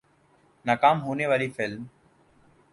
[0.65, 1.83] ناکام ہونے والی فلم